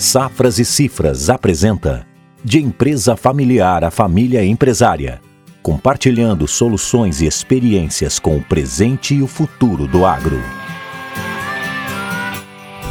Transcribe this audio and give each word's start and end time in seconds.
Safras 0.00 0.58
e 0.58 0.64
Cifras 0.64 1.28
apresenta 1.28 2.06
De 2.42 2.58
empresa 2.58 3.16
familiar 3.16 3.84
a 3.84 3.90
família 3.90 4.42
empresária, 4.42 5.20
compartilhando 5.62 6.48
soluções 6.48 7.20
e 7.20 7.26
experiências 7.26 8.18
com 8.18 8.38
o 8.38 8.42
presente 8.42 9.14
e 9.14 9.20
o 9.20 9.26
futuro 9.26 9.86
do 9.86 10.06
agro. 10.06 10.40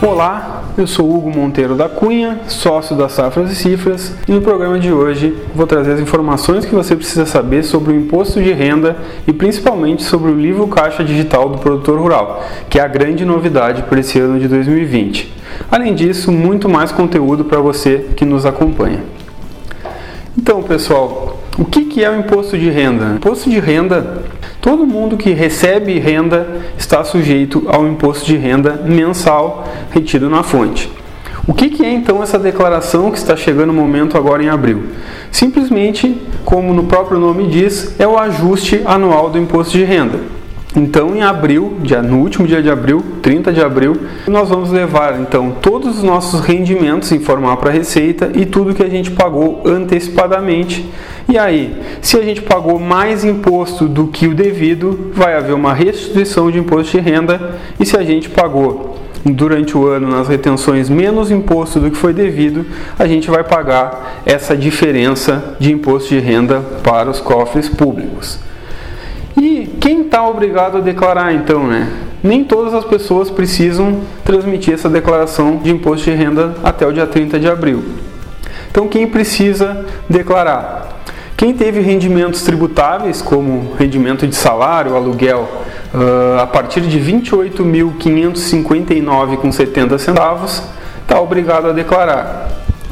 Olá, 0.03 0.65
eu 0.77 0.85
sou 0.85 1.11
Hugo 1.11 1.31
Monteiro 1.31 1.75
da 1.75 1.89
Cunha, 1.89 2.41
sócio 2.47 2.95
da 2.95 3.09
Safras 3.09 3.51
e 3.51 3.55
Cifras, 3.55 4.13
e 4.27 4.31
no 4.31 4.41
programa 4.41 4.79
de 4.79 4.93
hoje 4.93 5.35
vou 5.55 5.65
trazer 5.65 5.93
as 5.93 5.99
informações 5.99 6.63
que 6.63 6.75
você 6.75 6.95
precisa 6.95 7.25
saber 7.25 7.63
sobre 7.63 7.91
o 7.91 7.95
imposto 7.95 8.39
de 8.39 8.53
renda 8.53 8.95
e 9.25 9.33
principalmente 9.33 10.03
sobre 10.03 10.29
o 10.29 10.39
livro 10.39 10.67
Caixa 10.67 11.03
Digital 11.03 11.49
do 11.49 11.57
Produtor 11.57 11.99
Rural, 11.99 12.43
que 12.69 12.77
é 12.77 12.83
a 12.83 12.87
grande 12.87 13.25
novidade 13.25 13.81
para 13.81 13.99
esse 13.99 14.19
ano 14.19 14.39
de 14.39 14.47
2020. 14.47 15.38
Além 15.71 15.93
disso, 15.93 16.31
muito 16.31 16.67
mais 16.69 16.91
conteúdo 16.91 17.45
para 17.45 17.59
você 17.59 18.07
que 18.15 18.25
nos 18.25 18.45
acompanha. 18.45 19.03
Então, 20.37 20.63
pessoal, 20.63 21.39
o 21.57 21.65
que 21.65 22.03
é 22.03 22.09
o 22.09 22.19
imposto 22.19 22.57
de 22.57 22.69
renda? 22.69 23.15
Imposto 23.15 23.49
de 23.49 23.59
renda 23.59 24.23
Todo 24.61 24.85
mundo 24.85 25.15
que 25.15 25.31
recebe 25.31 25.97
renda 25.99 26.45
está 26.77 27.01
sujeito 27.05 27.63
ao 27.67 27.87
imposto 27.87 28.25
de 28.25 28.35
renda 28.35 28.83
mensal 28.85 29.65
retido 29.89 30.29
na 30.29 30.43
fonte. 30.43 30.91
O 31.47 31.53
que, 31.53 31.83
é 31.83 31.89
então 31.89 32.21
essa 32.21 32.37
declaração 32.37 33.09
que 33.09 33.17
está 33.17 33.37
chegando 33.37 33.69
o 33.69 33.73
momento 33.73 34.17
agora 34.17 34.43
em 34.43 34.49
abril? 34.49 34.83
Simplesmente, 35.31 36.21
como 36.43 36.73
no 36.73 36.83
próprio 36.83 37.17
nome 37.17 37.47
diz, 37.47 37.97
é 37.97 38.05
o 38.05 38.17
ajuste 38.19 38.81
anual 38.85 39.29
do 39.29 39.39
imposto 39.39 39.77
de 39.77 39.83
renda. 39.85 40.19
Então, 40.75 41.15
em 41.15 41.23
abril, 41.23 41.77
dia, 41.81 41.99
no 41.99 42.19
último 42.19 42.47
dia 42.47 42.61
de 42.61 42.69
abril, 42.69 43.03
30 43.23 43.51
de 43.51 43.59
abril, 43.59 43.97
nós 44.27 44.49
vamos 44.49 44.69
levar 44.69 45.19
então 45.19 45.51
todos 45.59 45.97
os 45.97 46.03
nossos 46.03 46.41
rendimentos, 46.41 47.11
informar 47.11 47.57
para 47.57 47.71
a 47.71 47.73
Receita 47.73 48.31
e 48.35 48.45
tudo 48.45 48.75
que 48.75 48.83
a 48.83 48.89
gente 48.89 49.09
pagou 49.09 49.63
antecipadamente. 49.65 50.87
E 51.27 51.39
aí, 51.39 51.75
se 52.01 52.17
a 52.17 52.21
gente 52.21 52.43
pagou 52.43 52.79
mais 52.79 53.23
imposto 53.25 53.87
do 53.87 54.07
que 54.07 54.27
o 54.27 54.35
devido, 54.35 55.11
vai 55.11 55.35
haver 55.35 55.53
uma 55.53 55.73
restituição 55.73 56.51
de 56.51 56.59
imposto 56.59 56.95
de 56.95 57.03
renda. 57.03 57.57
E 57.79 57.85
se 57.85 57.97
a 57.97 58.03
gente 58.03 58.29
pagou 58.29 58.99
durante 59.25 59.75
o 59.75 59.87
ano 59.87 60.07
nas 60.07 60.27
retenções 60.27 60.87
menos 60.87 61.31
imposto 61.31 61.79
do 61.79 61.89
que 61.89 61.97
foi 61.97 62.13
devido, 62.13 62.63
a 62.97 63.07
gente 63.07 63.29
vai 63.29 63.43
pagar 63.43 64.21
essa 64.23 64.55
diferença 64.55 65.55
de 65.59 65.71
imposto 65.71 66.09
de 66.09 66.19
renda 66.19 66.61
para 66.83 67.09
os 67.09 67.19
cofres 67.19 67.67
públicos. 67.67 68.39
E 69.41 69.67
quem 69.79 70.01
está 70.01 70.27
obrigado 70.27 70.79
a 70.79 70.81
declarar 70.81 71.33
então, 71.33 71.65
né? 71.65 71.87
Nem 72.21 72.43
todas 72.43 72.73
as 72.73 72.83
pessoas 72.83 73.29
precisam 73.29 74.01
transmitir 74.25 74.73
essa 74.73 74.89
declaração 74.89 75.55
de 75.55 75.71
imposto 75.71 76.11
de 76.11 76.13
renda 76.17 76.55
até 76.61 76.85
o 76.85 76.91
dia 76.91 77.07
30 77.07 77.39
de 77.39 77.47
abril. 77.47 77.81
Então, 78.69 78.89
quem 78.89 79.07
precisa 79.07 79.85
declarar? 80.09 80.99
Quem 81.37 81.53
teve 81.53 81.79
rendimentos 81.79 82.41
tributáveis, 82.41 83.21
como 83.21 83.75
rendimento 83.79 84.27
de 84.27 84.35
salário, 84.35 84.93
aluguel, 84.93 85.47
uh, 85.93 86.41
a 86.41 86.45
partir 86.45 86.81
de 86.81 86.99
R$ 86.99 87.21
28.559,70 87.21 89.97
centavos, 89.99 90.61
está 91.01 91.21
obrigado 91.21 91.69
a 91.69 91.71
declarar. 91.71 92.49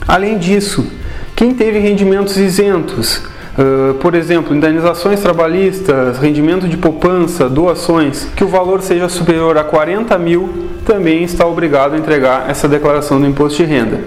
Além 0.07 0.37
disso, 0.37 0.89
quem 1.35 1.53
teve 1.53 1.79
rendimentos 1.79 2.37
isentos, 2.37 3.21
Uh, 3.57 3.95
por 3.95 4.13
exemplo, 4.13 4.55
indenizações 4.55 5.19
trabalhistas, 5.19 6.19
rendimento 6.19 6.67
de 6.67 6.77
poupança, 6.77 7.49
doações, 7.49 8.25
que 8.35 8.43
o 8.43 8.47
valor 8.47 8.83
seja 8.83 9.09
superior 9.09 9.57
a 9.57 9.63
40 9.63 10.15
mil, 10.19 10.67
também 10.85 11.23
está 11.23 11.45
obrigado 11.47 11.95
a 11.95 11.97
entregar 11.97 12.47
essa 12.49 12.67
declaração 12.67 13.19
do 13.19 13.25
imposto 13.25 13.57
de 13.57 13.63
renda. 13.63 14.01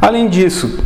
Além 0.00 0.28
disso, 0.28 0.78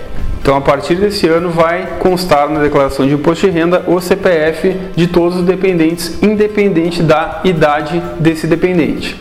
Então, 0.46 0.56
a 0.56 0.60
partir 0.60 0.94
desse 0.94 1.26
ano, 1.26 1.50
vai 1.50 1.98
constar 1.98 2.48
na 2.48 2.62
declaração 2.62 3.04
de 3.04 3.14
imposto 3.14 3.46
de 3.46 3.52
renda 3.52 3.82
o 3.88 4.00
CPF 4.00 4.76
de 4.94 5.08
todos 5.08 5.38
os 5.38 5.42
dependentes, 5.44 6.22
independente 6.22 7.02
da 7.02 7.40
idade 7.42 8.00
desse 8.20 8.46
dependente. 8.46 9.20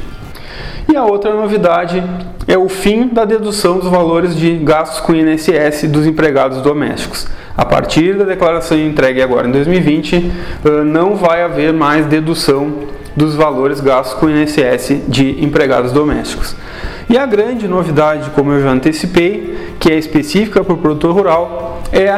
E 0.87 0.95
a 0.95 1.03
outra 1.03 1.33
novidade 1.33 2.03
é 2.47 2.55
o 2.55 2.69
fim 2.69 3.07
da 3.07 3.25
dedução 3.25 3.79
dos 3.79 3.89
valores 3.89 4.35
de 4.35 4.55
gastos 4.57 4.99
com 4.99 5.15
INSS 5.15 5.87
dos 5.87 6.05
empregados 6.05 6.61
domésticos. 6.61 7.27
A 7.57 7.65
partir 7.65 8.15
da 8.15 8.23
declaração 8.23 8.77
entregue 8.77 9.19
agora 9.19 9.47
em 9.47 9.51
2020, 9.51 10.31
não 10.85 11.15
vai 11.15 11.41
haver 11.41 11.73
mais 11.73 12.05
dedução 12.05 12.71
dos 13.15 13.33
valores 13.33 13.79
gastos 13.79 14.13
com 14.19 14.29
INSS 14.29 15.01
de 15.07 15.43
empregados 15.43 15.91
domésticos. 15.91 16.55
E 17.09 17.17
a 17.17 17.25
grande 17.25 17.67
novidade, 17.67 18.29
como 18.31 18.51
eu 18.51 18.63
já 18.63 18.71
antecipei, 18.71 19.75
que 19.79 19.91
é 19.91 19.97
específica 19.97 20.63
para 20.63 20.73
o 20.73 20.77
produtor 20.77 21.13
rural, 21.13 21.81
é 21.91 22.09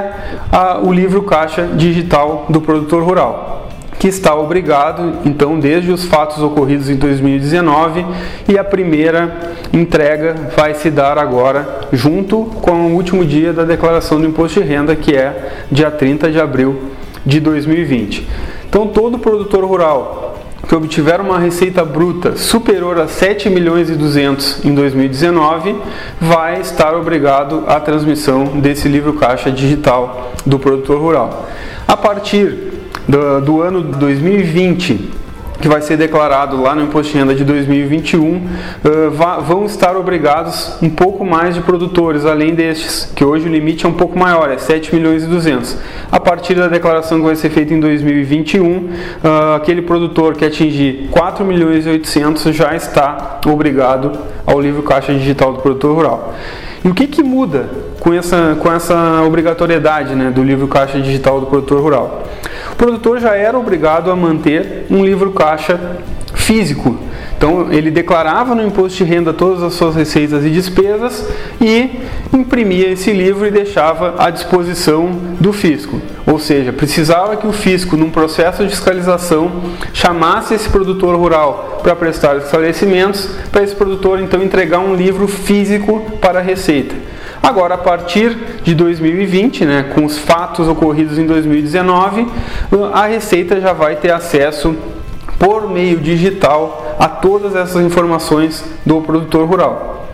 a, 0.51 0.79
o 0.81 0.93
livro 0.93 1.23
caixa 1.23 1.63
digital 1.75 2.45
do 2.49 2.61
produtor 2.61 3.03
rural 3.03 3.57
que 3.99 4.07
está 4.07 4.35
obrigado, 4.35 5.13
então, 5.25 5.59
desde 5.59 5.91
os 5.91 6.05
fatos 6.05 6.41
ocorridos 6.41 6.89
em 6.89 6.95
2019 6.95 8.05
e 8.47 8.57
a 8.57 8.63
primeira 8.63 9.55
entrega 9.73 10.35
vai 10.55 10.75
se 10.75 10.91
dar 10.91 11.17
agora 11.17 11.87
junto 11.91 12.45
com 12.61 12.91
o 12.91 12.93
último 12.93 13.25
dia 13.25 13.51
da 13.51 13.63
declaração 13.63 14.19
do 14.19 14.27
imposto 14.27 14.61
de 14.61 14.67
renda, 14.67 14.95
que 14.95 15.15
é 15.15 15.65
dia 15.71 15.89
30 15.89 16.31
de 16.31 16.39
abril 16.39 16.79
de 17.25 17.39
2020. 17.39 18.27
Então, 18.69 18.87
todo 18.87 19.17
produtor 19.17 19.65
rural 19.65 20.36
que 20.67 20.75
obtiver 20.75 21.21
uma 21.21 21.39
receita 21.39 21.85
bruta 21.85 22.35
superior 22.35 22.99
a 22.99 23.07
7 23.07 23.49
milhões 23.49 23.89
e 23.89 23.93
200 23.93 24.65
em 24.65 24.75
2019 24.75 25.75
vai 26.19 26.59
estar 26.59 26.93
obrigado 26.93 27.63
à 27.67 27.79
transmissão 27.79 28.59
desse 28.59 28.87
livro 28.89 29.13
caixa 29.13 29.49
digital 29.49 30.33
do 30.45 30.59
produtor 30.59 30.99
rural. 30.99 31.47
A 31.87 31.95
partir 31.95 32.73
do, 33.07 33.41
do 33.41 33.61
ano 33.61 33.81
2020 33.81 35.26
que 35.61 35.67
vai 35.67 35.81
ser 35.81 35.97
declarado 35.97 36.61
lá 36.61 36.75
no 36.75 36.83
imposto 36.83 37.11
de 37.11 37.17
renda 37.17 37.33
de 37.33 37.43
2021, 37.43 38.35
uh, 38.35 39.41
vão 39.41 39.65
estar 39.65 39.95
obrigados 39.95 40.77
um 40.81 40.89
pouco 40.89 41.25
mais 41.25 41.55
de 41.55 41.61
produtores, 41.61 42.25
além 42.25 42.53
destes, 42.53 43.11
que 43.15 43.23
hoje 43.23 43.47
o 43.47 43.51
limite 43.51 43.85
é 43.85 43.89
um 43.89 43.93
pouco 43.93 44.17
maior, 44.17 44.49
é 44.51 44.57
7 44.57 44.93
milhões 44.93 45.23
e 45.23 45.27
200. 45.27 45.77
A 46.11 46.19
partir 46.19 46.55
da 46.55 46.67
declaração 46.67 47.19
que 47.19 47.25
vai 47.25 47.35
ser 47.35 47.49
feita 47.49 47.73
em 47.73 47.79
2021, 47.79 48.77
uh, 48.77 48.91
aquele 49.55 49.81
produtor 49.81 50.35
que 50.35 50.45
atingir 50.45 51.09
4 51.11 51.43
milhões 51.43 51.85
e 51.85 51.89
800 51.89 52.55
já 52.55 52.75
está 52.75 53.39
obrigado 53.45 54.11
ao 54.45 54.59
livro 54.59 54.83
caixa 54.83 55.13
digital 55.13 55.53
do 55.53 55.59
produtor 55.59 55.95
rural. 55.95 56.33
E 56.83 56.87
o 56.87 56.93
que, 56.93 57.07
que 57.07 57.23
muda 57.23 57.69
com 57.99 58.13
essa, 58.13 58.57
com 58.61 58.71
essa 58.71 59.21
obrigatoriedade 59.23 60.15
né, 60.15 60.31
do 60.31 60.43
livro 60.43 60.67
caixa 60.67 60.99
digital 61.01 61.39
do 61.39 61.47
produtor 61.47 61.81
rural? 61.81 62.23
Produtor 62.77 63.19
já 63.19 63.35
era 63.35 63.57
obrigado 63.57 64.11
a 64.11 64.15
manter 64.15 64.85
um 64.89 65.03
livro 65.03 65.31
caixa 65.31 65.97
físico. 66.33 66.97
Então 67.37 67.71
ele 67.71 67.91
declarava 67.91 68.55
no 68.55 68.65
imposto 68.65 68.97
de 68.97 69.03
renda 69.03 69.31
todas 69.31 69.61
as 69.61 69.73
suas 69.73 69.95
receitas 69.95 70.43
e 70.43 70.49
despesas 70.49 71.27
e 71.61 72.01
imprimia 72.33 72.89
esse 72.89 73.11
livro 73.11 73.45
e 73.45 73.51
deixava 73.51 74.15
à 74.17 74.29
disposição 74.29 75.11
do 75.39 75.53
fisco. 75.53 76.01
Ou 76.25 76.39
seja, 76.39 76.73
precisava 76.73 77.37
que 77.37 77.45
o 77.45 77.51
fisco, 77.51 77.95
num 77.95 78.09
processo 78.09 78.63
de 78.63 78.69
fiscalização, 78.69 79.51
chamasse 79.93 80.55
esse 80.55 80.67
produtor 80.69 81.15
rural 81.15 81.79
para 81.83 81.95
prestar 81.95 82.37
esclarecimentos, 82.37 83.29
para 83.51 83.63
esse 83.63 83.75
produtor 83.75 84.19
então 84.19 84.41
entregar 84.41 84.79
um 84.79 84.95
livro 84.95 85.27
físico 85.27 86.01
para 86.19 86.39
a 86.39 86.41
Receita. 86.41 86.95
Agora, 87.47 87.75
a 87.75 87.77
partir 87.77 88.37
de 88.61 88.75
2020, 88.75 89.63
né, 89.63 89.91
com 89.95 90.03
os 90.03 90.17
fatos 90.17 90.67
ocorridos 90.67 91.17
em 91.17 91.25
2019, 91.25 92.27
a 92.91 93.05
Receita 93.05 93.61
já 93.61 93.71
vai 93.71 93.95
ter 93.95 94.11
acesso 94.11 94.75
por 95.39 95.69
meio 95.69 95.97
digital 95.97 96.97
a 96.99 97.07
todas 97.07 97.55
essas 97.55 97.81
informações 97.85 98.65
do 98.85 98.99
produtor 98.99 99.47
rural. 99.47 100.09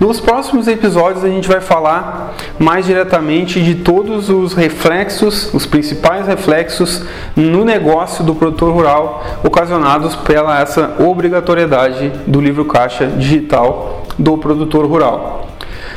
Nos 0.00 0.18
próximos 0.18 0.66
episódios 0.66 1.24
a 1.24 1.28
gente 1.28 1.46
vai 1.46 1.60
falar 1.60 2.34
mais 2.58 2.86
diretamente 2.86 3.62
de 3.62 3.76
todos 3.76 4.28
os 4.28 4.52
reflexos, 4.52 5.54
os 5.54 5.64
principais 5.66 6.26
reflexos 6.26 7.04
no 7.36 7.64
negócio 7.64 8.24
do 8.24 8.34
produtor 8.34 8.74
rural 8.74 9.24
ocasionados 9.44 10.16
pela 10.16 10.60
essa 10.60 10.96
obrigatoriedade 10.98 12.10
do 12.26 12.40
livro 12.40 12.64
caixa 12.64 13.06
digital 13.06 14.02
do 14.18 14.36
produtor 14.36 14.86
rural. 14.86 15.53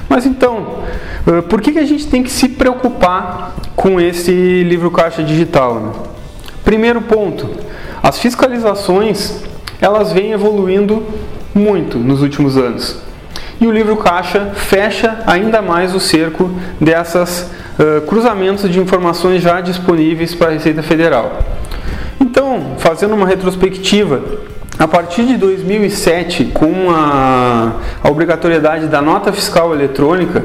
Mas 0.09 0.25
então, 0.25 0.83
eh, 1.27 1.41
por 1.41 1.61
que, 1.61 1.77
a 1.77 1.85
gente 1.85 2.07
tem 2.07 2.23
que 2.23 2.31
se 2.31 2.49
preocupar 2.49 3.55
com 3.75 3.99
esse 3.99 4.63
livro 4.63 4.89
caixa 4.89 5.23
digital? 5.23 5.75
Né? 5.75 5.91
Primeiro 6.63 7.01
ponto, 7.01 7.49
as 8.01 8.19
fiscalizações 8.19 9.43
elas 9.81 10.11
vêm 10.11 10.31
evoluindo 10.31 11.03
muito 11.53 11.97
nos 11.97 12.21
últimos 12.21 12.57
anos. 12.57 12.97
E 13.59 13.65
o 13.65 13.71
livro 13.71 13.97
caixa 13.97 14.51
fecha 14.53 15.23
ainda 15.25 15.61
mais 15.61 15.95
o 15.95 15.99
cerco 15.99 16.49
dessas 16.79 17.49
uh, 17.79 18.01
cruzamentos 18.01 18.69
de 18.69 18.79
informações 18.79 19.41
já 19.41 19.61
disponíveis 19.61 20.35
para 20.35 20.49
a 20.49 20.51
Receita 20.51 20.83
Federal. 20.83 21.39
Então, 22.19 22.75
fazendo 22.77 23.15
uma 23.15 23.25
retrospectiva, 23.25 24.21
a 24.79 24.87
partir 24.87 25.25
de 25.25 25.37
2007, 25.37 26.45
com 26.53 26.91
a, 26.91 27.73
a 28.03 28.09
obrigatoriedade 28.09 28.87
da 28.87 29.01
nota 29.01 29.33
fiscal 29.33 29.73
eletrônica, 29.73 30.43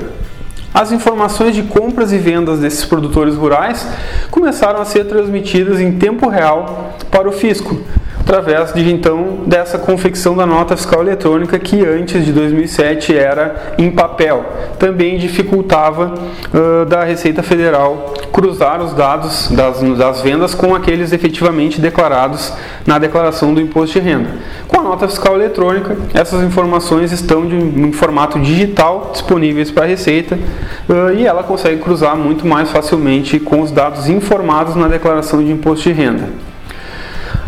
as 0.73 0.91
informações 0.91 1.55
de 1.55 1.63
compras 1.65 2.13
e 2.13 2.19
vendas 2.19 2.61
desses 2.61 2.85
produtores 2.85 3.35
rurais 3.35 3.87
começaram 4.31 4.81
a 4.81 4.87
ser 4.87 5.05
transmitidas 5.05 5.81
em 5.81 5.99
tempo 5.99 6.31
real 6.31 6.97
para 7.11 7.29
o 7.29 7.33
fisco, 7.33 7.79
através 8.23 8.73
de 8.73 8.89
então 8.91 9.41
dessa 9.47 9.79
confecção 9.79 10.37
da 10.37 10.47
nota 10.47 10.77
fiscal 10.77 11.03
eletrônica 11.03 11.59
que 11.59 11.85
antes 11.85 12.25
de 12.25 12.33
2007 12.33 13.17
era 13.17 13.75
em 13.77 13.91
papel. 13.91 14.45
Também 14.79 15.19
dificultava 15.19 16.15
uh, 16.15 16.87
da 16.87 17.05
Receita 17.05 17.43
Federal 17.43 18.15
cruzar 18.33 18.81
os 18.81 18.95
dados 18.95 19.49
das, 19.51 19.81
das 19.99 20.21
vendas 20.23 20.55
com 20.55 20.75
aqueles 20.75 21.13
efetivamente 21.13 21.81
declarados 21.81 22.53
na 22.87 22.99
declaração 22.99 23.53
do 23.53 23.61
imposto 23.61 24.01
de 24.01 24.07
renda. 24.07 24.31
Com 24.69 24.81
a 24.81 24.83
nota 24.83 25.09
fiscal 25.09 25.35
eletrônica, 25.35 25.97
essas 26.15 26.43
informações 26.43 27.13
estão 27.13 27.45
de, 27.45 27.57
em 27.57 27.93
formato 27.93 28.39
digital 28.39 29.11
disponíveis 29.13 29.71
para 29.71 29.85
a 29.85 29.87
Receita 29.87 30.39
uh, 30.89 31.13
e 31.15 31.27
ela 31.27 31.43
consegue 31.43 31.83
cruzar 31.83 32.17
muito 32.17 32.47
mais 32.47 32.71
facilmente 32.71 33.41
com 33.41 33.61
os 33.61 33.73
dados 33.73 34.09
informados 34.09 34.77
na 34.77 34.87
declaração 34.87 35.43
de 35.45 35.51
imposto 35.51 35.89
de 35.89 35.93
renda. 35.93 36.52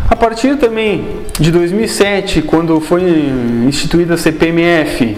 A 0.07 0.15
partir 0.15 0.57
também 0.57 1.21
de 1.39 1.51
2007, 1.51 2.43
quando 2.43 2.79
foi 2.79 3.01
instituída 3.67 4.13
a 4.13 4.17
CPMF, 4.17 5.17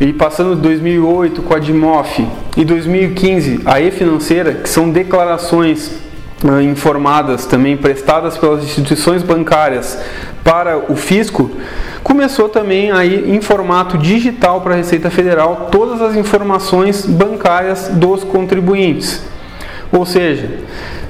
e 0.00 0.12
passando 0.12 0.54
de 0.54 0.62
2008 0.62 1.42
com 1.42 1.54
a 1.54 1.58
DIMOF 1.58 2.24
e 2.56 2.64
2015 2.64 3.62
a 3.64 3.80
E-Financeira, 3.80 4.54
que 4.54 4.68
são 4.68 4.90
declarações 4.90 5.90
uh, 6.44 6.60
informadas 6.60 7.46
também 7.46 7.76
prestadas 7.76 8.38
pelas 8.38 8.62
instituições 8.62 9.24
bancárias 9.24 9.98
para 10.44 10.78
o 10.78 10.94
fisco, 10.94 11.50
começou 12.04 12.48
também 12.48 12.92
aí 12.92 13.28
em 13.28 13.40
formato 13.40 13.98
digital 13.98 14.60
para 14.60 14.74
a 14.74 14.76
Receita 14.76 15.10
Federal 15.10 15.68
todas 15.72 16.00
as 16.00 16.14
informações 16.14 17.04
bancárias 17.04 17.88
dos 17.88 18.22
contribuintes. 18.22 19.20
Ou 19.90 20.06
seja, 20.06 20.60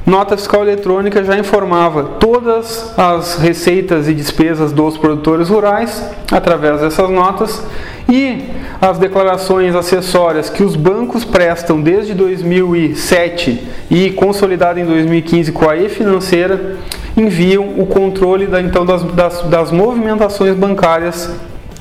nota 0.08 0.36
fiscal 0.36 0.62
eletrônica 0.62 1.22
já 1.22 1.38
informava 1.38 2.02
todas 2.18 2.98
as 2.98 3.36
receitas 3.36 4.08
e 4.08 4.14
despesas 4.14 4.72
dos 4.72 4.96
produtores 4.96 5.50
rurais 5.50 6.02
através 6.32 6.80
dessas 6.80 7.10
notas 7.10 7.62
e 8.08 8.46
as 8.80 8.96
declarações 8.98 9.74
acessórias 9.74 10.48
que 10.48 10.62
os 10.62 10.74
bancos 10.76 11.24
prestam 11.24 11.80
desde 11.80 12.14
2007 12.14 13.68
e 13.90 14.10
consolidada 14.12 14.80
em 14.80 14.86
2015 14.86 15.52
com 15.52 15.68
a 15.68 15.76
e-financeira 15.76 16.76
enviam 17.14 17.74
o 17.78 17.84
controle 17.84 18.46
da, 18.46 18.62
então 18.62 18.86
das, 18.86 19.02
das, 19.02 19.42
das 19.42 19.70
movimentações 19.70 20.54
bancárias 20.54 21.30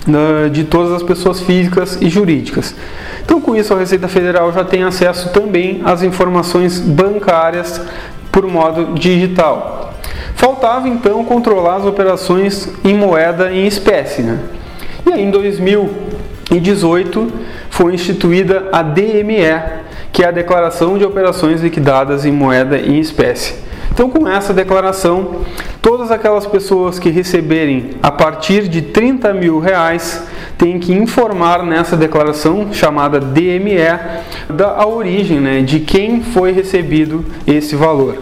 né, 0.05 0.49
de 0.51 0.63
todas 0.63 0.91
as 0.91 1.03
pessoas 1.03 1.41
físicas 1.41 1.97
e 2.01 2.09
jurídicas. 2.09 2.73
Então, 3.23 3.41
com 3.41 3.55
isso, 3.55 3.73
a 3.73 3.77
Receita 3.77 4.07
Federal 4.07 4.51
já 4.53 4.63
tem 4.63 4.83
acesso 4.83 5.29
também 5.29 5.81
às 5.83 6.01
informações 6.01 6.79
bancárias 6.79 7.81
por 8.37 8.47
modo 8.47 8.93
digital. 8.93 9.95
Faltava 10.35 10.87
então 10.87 11.25
controlar 11.25 11.77
as 11.77 11.85
operações 11.85 12.71
em 12.83 12.93
moeda 12.93 13.51
em 13.51 13.65
espécie. 13.65 14.21
Né? 14.21 14.37
E 15.07 15.13
aí, 15.13 15.23
em 15.23 15.31
2018 15.31 17.33
foi 17.71 17.95
instituída 17.95 18.69
a 18.71 18.83
DME, 18.83 19.59
que 20.13 20.21
é 20.21 20.27
a 20.27 20.31
Declaração 20.31 20.99
de 20.99 21.03
Operações 21.03 21.63
Liquidadas 21.63 22.25
em 22.25 22.31
Moeda 22.31 22.77
em 22.77 22.99
Espécie. 22.99 23.55
Então, 23.91 24.07
com 24.07 24.27
essa 24.27 24.53
declaração, 24.53 25.37
todas 25.81 26.11
aquelas 26.11 26.45
pessoas 26.45 26.99
que 26.99 27.09
receberem 27.09 27.95
a 28.03 28.11
partir 28.11 28.67
de 28.67 28.83
30 28.83 29.33
mil 29.33 29.57
reais 29.57 30.21
têm 30.57 30.79
que 30.79 30.93
informar 30.93 31.63
nessa 31.63 31.95
declaração 31.95 32.73
chamada 32.73 33.19
DME 33.19 33.77
da 34.49 34.71
a 34.71 34.87
origem, 34.87 35.39
né, 35.39 35.61
de 35.61 35.79
quem 35.79 36.21
foi 36.21 36.51
recebido 36.51 37.23
esse 37.45 37.75
valor. 37.75 38.17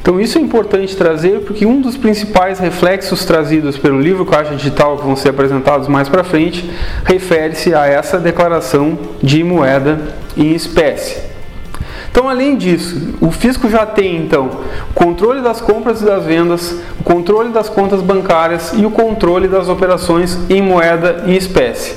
Então 0.00 0.20
isso 0.20 0.36
é 0.36 0.40
importante 0.40 0.94
trazer 0.94 1.40
porque 1.40 1.64
um 1.64 1.80
dos 1.80 1.96
principais 1.96 2.58
reflexos 2.58 3.24
trazidos 3.24 3.78
pelo 3.78 3.98
livro 3.98 4.26
Caixa 4.26 4.54
Digital 4.54 4.98
que 4.98 5.04
vão 5.04 5.16
ser 5.16 5.30
apresentados 5.30 5.88
mais 5.88 6.10
para 6.10 6.22
frente 6.22 6.70
refere-se 7.04 7.74
a 7.74 7.86
essa 7.86 8.18
declaração 8.18 8.98
de 9.22 9.42
moeda 9.42 9.98
em 10.36 10.52
espécie. 10.52 11.33
Então, 12.14 12.28
além 12.28 12.56
disso, 12.56 13.16
o 13.20 13.32
fisco 13.32 13.68
já 13.68 13.84
tem 13.84 14.18
então 14.18 14.48
o 14.88 14.94
controle 14.94 15.40
das 15.40 15.60
compras 15.60 16.00
e 16.00 16.04
das 16.04 16.24
vendas, 16.24 16.78
o 17.00 17.02
controle 17.02 17.48
das 17.48 17.68
contas 17.68 18.00
bancárias 18.00 18.72
e 18.72 18.86
o 18.86 18.90
controle 18.92 19.48
das 19.48 19.68
operações 19.68 20.38
em 20.48 20.62
moeda 20.62 21.24
e 21.26 21.36
espécie. 21.36 21.96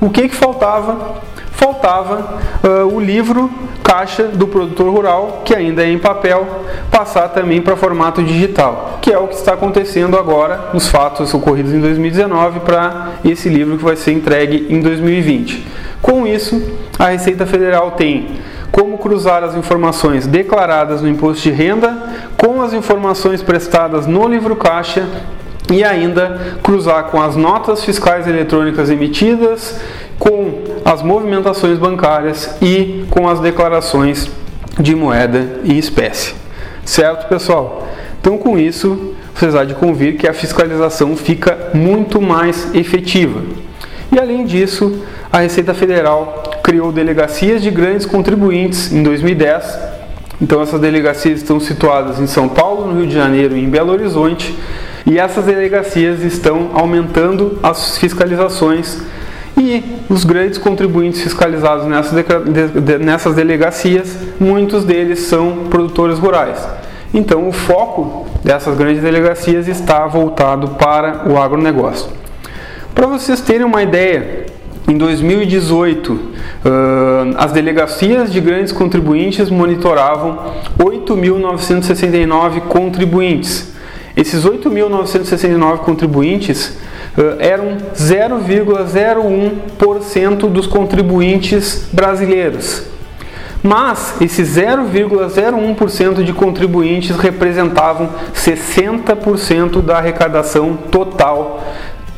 O 0.00 0.10
que, 0.10 0.28
que 0.28 0.36
faltava? 0.36 1.16
Faltava 1.50 2.38
uh, 2.62 2.94
o 2.94 3.00
livro 3.00 3.50
caixa 3.82 4.28
do 4.28 4.46
produtor 4.46 4.94
rural, 4.94 5.42
que 5.44 5.52
ainda 5.52 5.82
é 5.82 5.90
em 5.90 5.98
papel, 5.98 6.46
passar 6.88 7.28
também 7.30 7.60
para 7.60 7.74
formato 7.74 8.22
digital, 8.22 9.00
que 9.02 9.12
é 9.12 9.18
o 9.18 9.26
que 9.26 9.34
está 9.34 9.54
acontecendo 9.54 10.16
agora 10.16 10.70
nos 10.72 10.86
fatos 10.86 11.34
ocorridos 11.34 11.72
em 11.72 11.80
2019 11.80 12.60
para 12.60 13.14
esse 13.24 13.48
livro 13.48 13.76
que 13.76 13.82
vai 13.82 13.96
ser 13.96 14.12
entregue 14.12 14.68
em 14.70 14.80
2020. 14.80 15.66
Com 16.00 16.28
isso, 16.28 16.62
a 16.96 17.08
Receita 17.08 17.44
Federal 17.44 17.90
tem 17.90 18.38
como 18.78 18.96
cruzar 18.96 19.42
as 19.42 19.56
informações 19.56 20.24
declaradas 20.24 21.02
no 21.02 21.08
imposto 21.08 21.42
de 21.42 21.50
renda 21.50 22.00
com 22.36 22.62
as 22.62 22.72
informações 22.72 23.42
prestadas 23.42 24.06
no 24.06 24.28
livro 24.28 24.54
caixa 24.54 25.04
e 25.68 25.82
ainda 25.82 26.58
cruzar 26.62 27.06
com 27.06 27.20
as 27.20 27.34
notas 27.34 27.82
fiscais 27.82 28.28
eletrônicas 28.28 28.88
emitidas, 28.88 29.80
com 30.16 30.62
as 30.84 31.02
movimentações 31.02 31.76
bancárias 31.76 32.56
e 32.62 33.04
com 33.10 33.28
as 33.28 33.40
declarações 33.40 34.30
de 34.78 34.94
moeda 34.94 35.58
e 35.64 35.76
espécie. 35.76 36.36
Certo, 36.84 37.28
pessoal? 37.28 37.88
Então, 38.20 38.38
com 38.38 38.56
isso, 38.56 39.12
vocês 39.34 39.56
há 39.56 39.64
de 39.64 39.74
convir 39.74 40.16
que 40.16 40.28
a 40.28 40.32
fiscalização 40.32 41.16
fica 41.16 41.70
muito 41.74 42.22
mais 42.22 42.72
efetiva. 42.76 43.42
E 44.12 44.20
além 44.20 44.46
disso, 44.46 45.02
a 45.32 45.40
Receita 45.40 45.74
Federal 45.74 46.47
criou 46.68 46.92
delegacias 46.92 47.62
de 47.62 47.70
grandes 47.70 48.04
contribuintes 48.04 48.92
em 48.92 49.02
2010. 49.02 49.78
Então 50.38 50.60
essas 50.60 50.78
delegacias 50.78 51.40
estão 51.40 51.58
situadas 51.58 52.20
em 52.20 52.26
São 52.26 52.46
Paulo, 52.46 52.92
no 52.92 53.00
Rio 53.00 53.06
de 53.06 53.14
Janeiro 53.14 53.56
e 53.56 53.64
em 53.64 53.70
Belo 53.70 53.90
Horizonte. 53.90 54.54
E 55.06 55.18
essas 55.18 55.46
delegacias 55.46 56.20
estão 56.20 56.72
aumentando 56.74 57.58
as 57.62 57.96
fiscalizações 57.96 58.98
e 59.56 59.82
os 60.10 60.24
grandes 60.24 60.58
contribuintes 60.58 61.22
fiscalizados 61.22 61.86
nessas, 61.86 62.22
nessas 63.00 63.34
delegacias, 63.34 64.14
muitos 64.38 64.84
deles 64.84 65.20
são 65.20 65.68
produtores 65.70 66.18
rurais. 66.18 66.68
Então, 67.14 67.48
o 67.48 67.52
foco 67.52 68.26
dessas 68.44 68.76
grandes 68.76 69.02
delegacias 69.02 69.68
está 69.68 70.06
voltado 70.06 70.68
para 70.72 71.26
o 71.30 71.38
agronegócio. 71.38 72.10
Para 72.94 73.06
vocês 73.06 73.40
terem 73.40 73.64
uma 73.64 73.82
ideia, 73.82 74.47
em 74.86 74.96
2018, 74.96 76.20
as 77.36 77.50
delegacias 77.52 78.32
de 78.32 78.40
grandes 78.40 78.72
contribuintes 78.72 79.50
monitoravam 79.50 80.54
8.969 80.78 82.60
contribuintes. 82.62 83.72
Esses 84.16 84.44
8.969 84.44 85.78
contribuintes 85.78 86.78
eram 87.38 87.76
0,01% 87.94 90.50
dos 90.50 90.66
contribuintes 90.66 91.88
brasileiros. 91.92 92.84
Mas 93.62 94.14
esses 94.20 94.56
0,01% 94.56 96.22
de 96.22 96.32
contribuintes 96.32 97.16
representavam 97.16 98.08
60% 98.32 99.82
da 99.82 99.98
arrecadação 99.98 100.78
total 100.90 101.62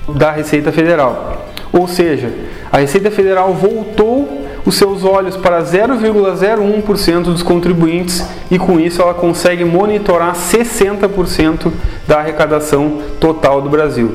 da 0.09 0.31
Receita 0.31 0.71
Federal. 0.71 1.40
Ou 1.73 1.87
seja, 1.87 2.33
a 2.71 2.79
Receita 2.79 3.11
Federal 3.11 3.55
voltou 3.55 4.47
os 4.65 4.75
seus 4.75 5.05
olhos 5.05 5.37
para 5.37 5.63
0,01% 5.63 7.23
dos 7.23 7.43
contribuintes 7.43 8.25
e 8.51 8.59
com 8.59 8.79
isso 8.79 9.01
ela 9.01 9.15
consegue 9.15 9.65
monitorar 9.65 10.35
60% 10.35 11.73
da 12.07 12.19
arrecadação 12.19 12.99
total 13.19 13.63
do 13.63 13.71
Brasil. 13.71 14.13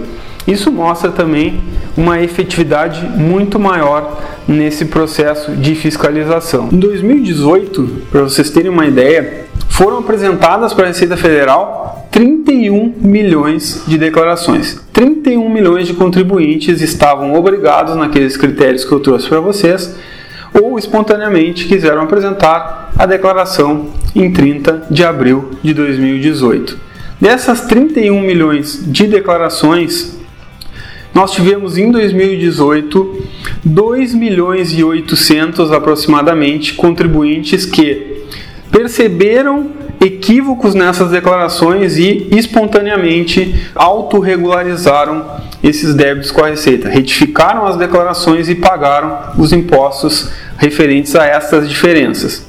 Isso 0.48 0.72
mostra 0.72 1.10
também 1.10 1.62
uma 1.98 2.22
efetividade 2.22 3.04
muito 3.08 3.60
maior 3.60 4.22
nesse 4.48 4.86
processo 4.86 5.52
de 5.54 5.74
fiscalização. 5.74 6.70
Em 6.72 6.78
2018, 6.78 8.04
para 8.12 8.22
vocês 8.22 8.52
terem 8.52 8.70
uma 8.70 8.86
ideia, 8.86 9.46
foram 9.76 9.98
apresentadas 9.98 10.74
para 10.74 10.86
a 10.86 10.88
Receita 10.88 11.18
Federal 11.18 12.08
31 12.10 12.94
milhões 12.98 13.84
de 13.86 13.98
declarações. 13.98 14.82
31 14.94 15.50
milhões 15.50 15.86
de 15.86 15.94
contribuintes 15.94 16.82
estavam 16.82 17.34
obrigados 17.34 17.94
naqueles 17.94 18.38
critérios 18.38 18.86
que 18.86 18.92
eu 18.94 19.02
trouxe 19.02 19.28
para 19.28 19.42
vocês 19.42 19.94
ou 20.54 20.80
espontaneamente 20.80 21.68
quiseram 21.68 22.04
apresentar 22.04 22.94
a 22.98 23.06
declaração 23.06 23.88
em 24.16 24.32
30 24.32 24.88
de 24.90 25.04
abril 25.04 25.52
de 25.62 25.74
2018. 25.74 26.80
Dessas 27.20 27.66
31 27.66 28.22
milhões 28.22 28.82
de 28.82 29.08
declarações, 29.08 30.18
nós 31.14 31.32
tivemos 31.32 31.78
em 31.78 31.92
2018 31.92 33.24
2 33.66 34.14
milhões 34.14 34.72
e 34.72 34.82
800 34.82 35.74
aproximadamente 35.74 36.76
contribuintes 36.76 37.66
que 37.66 38.16
perceberam 38.72 39.72
equívocos 40.02 40.76
nessas 40.76 41.10
declarações 41.10 41.98
e 41.98 42.28
espontaneamente 42.32 43.70
autorregularizaram 43.74 45.26
esses 45.64 45.96
débitos 45.96 46.32
com 46.32 46.44
a 46.44 46.50
Receita, 46.50 46.90
retificaram 46.90 47.66
as 47.66 47.78
declarações 47.78 48.50
e 48.50 48.56
pagaram 48.56 49.32
os 49.38 49.52
impostos 49.52 50.30
referentes 50.58 51.16
a 51.16 51.26
essas 51.26 51.68
diferenças. 51.68 52.46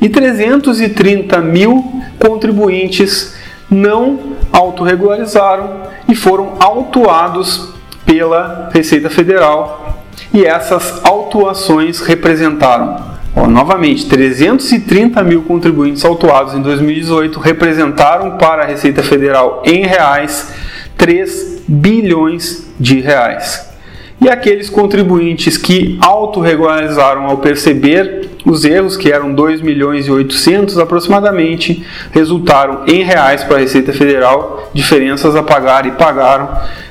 E 0.00 0.08
330 0.08 1.40
mil 1.40 2.02
contribuintes 2.18 3.34
não 3.70 4.34
autorregularizaram 4.52 5.82
e 6.08 6.14
foram 6.14 6.54
autuados 6.60 7.74
pela 8.04 8.70
Receita 8.72 9.10
Federal 9.10 10.02
e 10.32 10.44
essas 10.44 11.04
autuações 11.04 12.00
representaram, 12.00 13.13
ó, 13.34 13.46
novamente, 13.46 14.06
330 14.06 15.22
mil 15.22 15.42
contribuintes 15.42 16.04
autuados 16.04 16.54
em 16.54 16.62
2018 16.62 17.38
representaram 17.40 18.36
para 18.36 18.62
a 18.62 18.66
Receita 18.66 19.02
Federal 19.02 19.62
em 19.64 19.86
reais 19.86 20.52
3 20.96 21.62
bilhões 21.66 22.66
de 22.78 23.00
reais. 23.00 23.72
E 24.20 24.28
aqueles 24.28 24.70
contribuintes 24.70 25.58
que 25.58 25.98
autorregularizaram 26.00 27.26
ao 27.26 27.38
perceber 27.38 28.30
os 28.46 28.64
erros, 28.64 28.96
que 28.96 29.10
eram 29.10 29.34
2 29.34 29.60
milhões 29.60 30.06
e 30.06 30.10
800 30.10 30.78
aproximadamente, 30.78 31.84
resultaram 32.12 32.84
em 32.86 33.02
reais 33.02 33.42
para 33.44 33.56
a 33.56 33.60
Receita 33.60 33.92
Federal, 33.92 34.70
diferenças 34.72 35.34
a 35.34 35.42
pagar 35.42 35.84
e 35.86 35.92
pagaram 35.92 36.48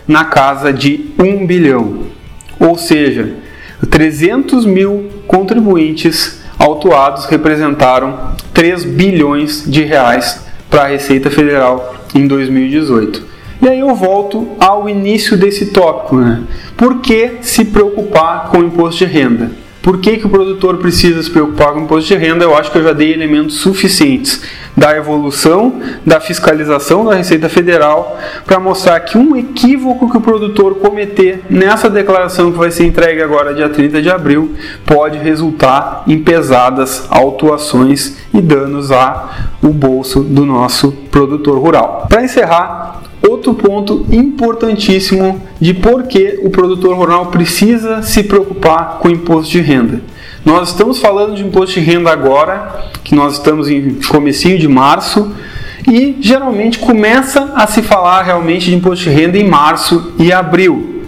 na 0.08 0.26
casa 0.26 0.72
de 0.74 1.12
1 1.18 1.48
bilhão. 1.48 2.02
Ou 2.60 2.78
seja, 2.78 3.34
300 3.90 4.66
mil 4.66 5.10
contribuintes 5.34 6.40
autuados 6.60 7.26
representaram 7.26 8.36
3 8.54 8.86
bilhões 8.86 9.64
de 9.66 9.84
reais 9.84 10.46
para 10.70 10.84
a 10.84 10.88
Receita 10.88 11.32
Federal 11.32 11.96
em 12.14 12.28
2018. 12.28 13.24
E 13.60 13.68
aí 13.68 13.80
eu 13.80 13.96
volto 13.96 14.50
ao 14.60 14.88
início 14.88 15.36
desse 15.36 15.68
tópico, 15.68 16.18
né? 16.18 16.44
Por 16.78 17.02
que 17.02 17.38
se 17.42 17.66
preocupar 17.66 18.50
com 18.50 18.60
o 18.60 18.64
imposto 18.64 19.00
de 19.00 19.12
renda? 19.12 19.50
Por 19.84 19.98
que, 19.98 20.16
que 20.16 20.26
o 20.26 20.30
produtor 20.30 20.78
precisa 20.78 21.22
se 21.22 21.30
preocupar 21.30 21.74
com 21.74 21.82
o 21.82 21.84
imposto 21.84 22.08
de 22.08 22.16
renda? 22.16 22.46
Eu 22.46 22.56
acho 22.56 22.72
que 22.72 22.78
eu 22.78 22.84
já 22.84 22.94
dei 22.94 23.14
elementos 23.14 23.58
suficientes 23.58 24.42
da 24.78 24.96
evolução 24.96 25.82
da 26.06 26.22
fiscalização 26.22 27.04
da 27.04 27.16
Receita 27.16 27.50
Federal 27.50 28.18
para 28.46 28.62
mostrar 28.62 28.98
que 29.02 29.18
um 29.18 29.36
equívoco 29.36 30.10
que 30.10 30.16
o 30.16 30.22
produtor 30.22 30.76
cometer 30.76 31.44
nessa 31.50 31.90
declaração 31.90 32.50
que 32.50 32.58
vai 32.58 32.72
ser 32.72 32.86
entregue 32.86 33.22
agora, 33.22 33.54
dia 33.54 33.68
30 33.68 34.02
de 34.02 34.10
abril, 34.10 34.56
pode 34.86 35.18
resultar 35.18 36.04
em 36.08 36.18
pesadas 36.18 37.06
autuações 37.10 38.16
e 38.34 38.40
danos 38.40 38.90
ao 38.90 39.30
bolso 39.64 40.22
do 40.24 40.46
nosso 40.46 40.94
produtor 41.12 41.60
rural. 41.60 42.08
Para 42.08 42.24
encerrar, 42.24 42.93
outro 43.28 43.54
ponto 43.54 44.06
importantíssimo 44.12 45.42
de 45.60 45.74
por 45.74 46.04
que 46.04 46.40
o 46.44 46.50
produtor 46.50 46.96
rural 46.96 47.28
precisa 47.28 48.02
se 48.02 48.24
preocupar 48.24 49.00
com 49.00 49.08
o 49.08 49.12
imposto 49.12 49.52
de 49.52 49.62
renda. 49.62 50.02
Nós 50.46 50.70
estamos 50.70 51.00
falando 51.00 51.36
de 51.36 51.44
imposto 51.44 51.80
de 51.80 51.86
renda 51.86 52.12
agora, 52.12 52.90
que 53.04 53.16
nós 53.16 53.34
estamos 53.34 53.70
em 53.70 53.96
comecinho 54.10 54.60
de 54.60 54.68
março, 54.68 55.32
e 55.88 56.18
geralmente 56.20 56.80
começa 56.80 57.52
a 57.56 57.66
se 57.68 57.82
falar 57.82 58.24
realmente 58.24 58.66
de 58.70 58.76
imposto 58.76 59.06
de 59.06 59.10
renda 59.10 59.38
em 59.38 59.48
março 59.48 60.14
e 60.20 60.32
abril. 60.32 61.04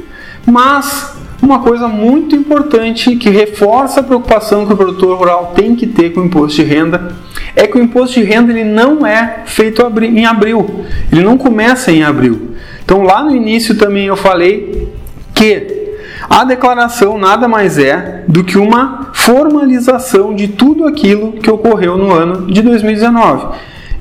Mas 0.45 1.14
uma 1.45 1.59
coisa 1.59 1.87
muito 1.87 2.35
importante 2.35 3.15
que 3.15 3.29
reforça 3.29 3.99
a 3.99 4.03
preocupação 4.03 4.65
que 4.65 4.73
o 4.73 4.77
produtor 4.77 5.17
rural 5.17 5.53
tem 5.55 5.75
que 5.75 5.85
ter 5.85 6.11
com 6.11 6.21
o 6.21 6.25
imposto 6.25 6.61
de 6.61 6.63
renda 6.63 7.15
é 7.55 7.67
que 7.67 7.77
o 7.77 7.81
imposto 7.81 8.19
de 8.19 8.25
renda 8.25 8.51
ele 8.51 8.63
não 8.63 9.05
é 9.05 9.43
feito 9.45 9.81
em 10.01 10.25
abril, 10.25 10.85
ele 11.11 11.21
não 11.21 11.37
começa 11.37 11.91
em 11.91 12.03
abril. 12.03 12.55
Então 12.83 13.03
lá 13.03 13.23
no 13.23 13.35
início 13.35 13.75
também 13.75 14.07
eu 14.07 14.15
falei 14.15 14.91
que 15.33 15.85
a 16.29 16.43
declaração 16.43 17.17
nada 17.17 17.47
mais 17.47 17.77
é 17.77 18.23
do 18.27 18.43
que 18.43 18.57
uma 18.57 19.09
formalização 19.13 20.33
de 20.33 20.47
tudo 20.47 20.85
aquilo 20.85 21.33
que 21.33 21.49
ocorreu 21.49 21.97
no 21.97 22.11
ano 22.11 22.47
de 22.47 22.61
2019. 22.61 23.55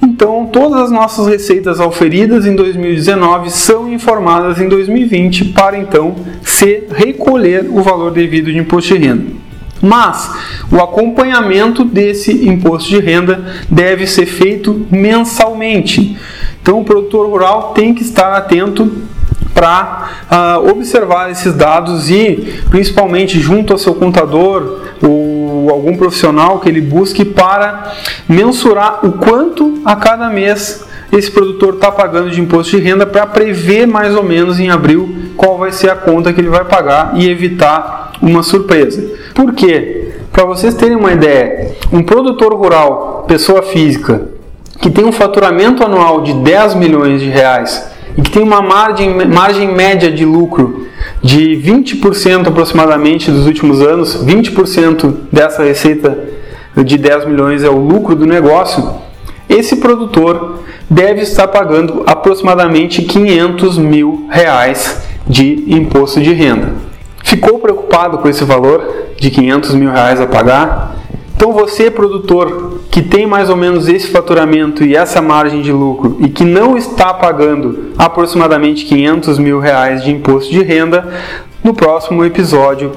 Então, 0.05 0.47
todas 0.53 0.83
as 0.83 0.91
nossas 0.91 1.27
receitas 1.27 1.81
auferidas 1.81 2.45
em 2.45 2.55
2019 2.55 3.51
são 3.51 3.91
informadas 3.91 4.61
em 4.61 4.69
2020 4.69 5.47
para 5.47 5.79
então 5.79 6.15
se 6.43 6.85
recolher 6.95 7.67
o 7.71 7.83
valor 7.83 8.11
devido 8.11 8.53
de 8.53 8.59
imposto 8.59 8.93
de 8.93 9.01
renda. 9.01 9.25
Mas 9.81 10.31
o 10.71 10.77
acompanhamento 10.77 11.87
desse 11.87 12.47
imposto 12.47 12.91
de 12.91 13.01
renda 13.01 13.45
deve 13.71 14.07
ser 14.07 14.27
feito 14.27 14.87
mensalmente. 14.91 16.19
Então, 16.61 16.83
o 16.83 16.85
produtor 16.85 17.27
rural 17.27 17.73
tem 17.73 17.95
que 17.95 18.03
estar 18.03 18.31
atento 18.37 18.93
para 19.55 20.11
uh, 20.31 20.71
observar 20.71 21.31
esses 21.31 21.55
dados 21.55 22.11
e, 22.11 22.61
principalmente, 22.69 23.41
junto 23.41 23.73
ao 23.73 23.79
seu 23.79 23.95
contador 23.95 24.81
algum 25.71 25.97
profissional 25.97 26.61
que 26.61 26.69
ele 26.69 26.81
busque 26.81 27.25
para 27.25 27.93
mensurar 28.29 29.05
o 29.05 29.13
quanto 29.13 29.81
a 29.85 29.97
cada 29.97 30.29
mês 30.29 30.85
esse 31.13 31.31
produtor 31.31 31.75
está 31.75 31.93
pagando 31.93 32.31
de 32.31 32.41
imposto 32.41 32.77
de 32.77 32.83
renda 32.83 33.07
para 33.07 33.27
prever 33.27 33.87
mais 33.87 34.15
ou 34.15 34.23
menos 34.23 34.59
em 34.59 34.71
abril 34.71 35.33
qual 35.37 35.59
vai 35.59 35.71
ser 35.71 35.91
a 35.91 35.97
conta 35.97 36.33
que 36.33 36.41
ele 36.41 36.49
vai 36.49 36.65
pagar 36.65 37.13
e 37.15 37.29
evitar 37.29 38.13
uma 38.21 38.43
surpresa. 38.43 39.03
Por 39.35 39.53
quê? 39.55 40.13
Para 40.33 40.45
vocês 40.45 40.75
terem 40.75 40.97
uma 40.97 41.13
ideia, 41.13 41.77
um 41.93 42.03
produtor 42.03 42.55
rural, 42.55 43.25
pessoa 43.29 43.63
física, 43.63 44.29
que 44.81 44.91
tem 44.91 45.05
um 45.05 45.13
faturamento 45.13 45.85
anual 45.85 46.23
de 46.23 46.33
10 46.35 46.75
milhões 46.75 47.21
de 47.21 47.29
reais 47.29 47.94
e 48.17 48.23
que 48.23 48.31
tem 48.31 48.43
uma 48.43 48.63
margem, 48.63 49.27
margem 49.27 49.73
média 49.73 50.11
de 50.11 50.25
lucro 50.25 50.89
de 51.23 51.61
20% 51.65 52.49
aproximadamente 52.49 53.31
dos 53.31 53.47
últimos 53.47 53.81
anos, 53.81 54.25
20% 54.25 55.15
dessa 55.33 55.63
receita 55.63 56.17
de 56.77 56.99
10 56.99 57.27
milhões 57.27 57.63
é 57.63 57.69
o 57.69 57.79
lucro 57.79 58.15
do 58.15 58.27
negócio, 58.27 59.03
esse 59.49 59.77
produtor 59.77 60.61
deve 60.89 61.23
estar 61.23 61.49
pagando 61.49 62.03
aproximadamente 62.07 63.03
500 63.03 63.79
mil 63.79 64.27
reais 64.31 65.03
de 65.27 65.65
imposto 65.69 66.21
de 66.21 66.33
renda. 66.33 66.73
Ficou 67.23 67.59
preocupado 67.59 68.19
com 68.19 68.29
esse 68.29 68.45
valor 68.45 69.07
de 69.19 69.31
500 69.31 69.75
mil 69.75 69.91
reais 69.91 70.21
a 70.21 70.27
pagar? 70.27 70.97
Então 71.45 71.53
você, 71.53 71.91
produtor, 71.91 72.81
que 72.91 73.03
tem 73.03 73.27
mais 73.27 73.51
ou 73.51 73.57
menos 73.57 73.87
esse 73.87 74.07
faturamento 74.07 74.83
e 74.83 74.97
essa 74.97 75.21
margem 75.21 75.61
de 75.61 75.71
lucro 75.71 76.17
e 76.21 76.31
que 76.31 76.43
não 76.43 76.75
está 76.75 77.13
pagando 77.13 77.91
aproximadamente 77.99 78.87
500 78.87 79.39
mil 79.39 79.61
reais 79.61 80.03
de 80.03 80.11
imposto 80.11 80.51
de 80.51 80.63
renda, 80.63 81.07
no 81.63 81.75
próximo 81.75 82.25
episódio 82.25 82.93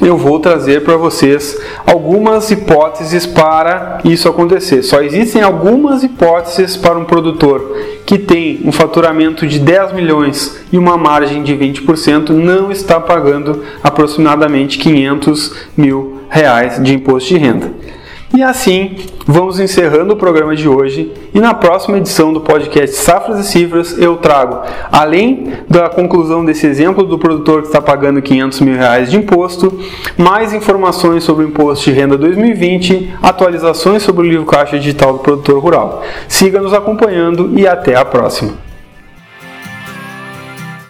eu 0.00 0.16
vou 0.16 0.38
trazer 0.38 0.84
para 0.84 0.96
vocês 0.96 1.60
algumas 1.84 2.52
hipóteses 2.52 3.26
para 3.26 3.98
isso 4.04 4.28
acontecer. 4.28 4.84
Só 4.84 5.00
existem 5.00 5.42
algumas 5.42 6.04
hipóteses 6.04 6.76
para 6.76 6.96
um 6.96 7.04
produtor 7.04 7.76
que 8.06 8.16
tem 8.16 8.60
um 8.64 8.70
faturamento 8.70 9.44
de 9.44 9.58
10 9.58 9.92
milhões 9.92 10.56
e 10.72 10.78
uma 10.78 10.96
margem 10.96 11.42
de 11.42 11.52
20% 11.52 12.28
não 12.30 12.70
está 12.70 13.00
pagando 13.00 13.64
aproximadamente 13.82 14.78
500 14.78 15.54
mil 15.76 16.20
reais 16.28 16.82
de 16.82 16.94
imposto 16.94 17.30
de 17.30 17.38
renda. 17.38 17.87
E 18.34 18.42
assim, 18.42 18.96
vamos 19.26 19.58
encerrando 19.58 20.12
o 20.12 20.16
programa 20.16 20.54
de 20.54 20.68
hoje 20.68 21.10
e 21.32 21.40
na 21.40 21.54
próxima 21.54 21.96
edição 21.96 22.30
do 22.30 22.42
podcast 22.42 22.94
Safras 22.94 23.40
e 23.40 23.44
Cifras 23.44 23.96
eu 23.96 24.18
trago, 24.18 24.60
além 24.92 25.54
da 25.66 25.88
conclusão 25.88 26.44
desse 26.44 26.66
exemplo 26.66 27.06
do 27.06 27.18
produtor 27.18 27.62
que 27.62 27.68
está 27.68 27.80
pagando 27.80 28.20
500 28.20 28.60
mil 28.60 28.76
reais 28.76 29.10
de 29.10 29.16
imposto, 29.16 29.80
mais 30.18 30.52
informações 30.52 31.24
sobre 31.24 31.46
o 31.46 31.48
Imposto 31.48 31.86
de 31.86 31.92
Renda 31.92 32.18
2020, 32.18 33.14
atualizações 33.22 34.02
sobre 34.02 34.26
o 34.26 34.30
livro 34.30 34.44
Caixa 34.44 34.78
Digital 34.78 35.14
do 35.14 35.18
Produtor 35.20 35.62
Rural. 35.62 36.02
Siga 36.28 36.60
nos 36.60 36.74
acompanhando 36.74 37.58
e 37.58 37.66
até 37.66 37.96
a 37.96 38.04
próxima. 38.04 38.52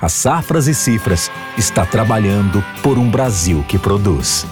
A 0.00 0.08
Safras 0.08 0.66
e 0.66 0.74
Cifras 0.74 1.30
está 1.56 1.86
trabalhando 1.86 2.64
por 2.82 2.98
um 2.98 3.08
Brasil 3.08 3.64
que 3.68 3.78
produz. 3.78 4.44